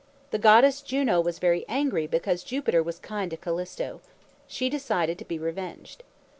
The 0.31 0.39
goddess 0.39 0.81
Juno 0.81 1.21
was 1.21 1.37
very 1.37 1.63
angry 1.67 2.07
because 2.07 2.43
Jupiter 2.43 2.81
was 2.81 2.97
kind 2.97 3.29
to 3.29 3.37
Callisto. 3.37 4.01
She 4.47 4.67
decided 4.67 5.19
to 5.19 5.25
be 5.25 5.37
revenged. 5.37 6.01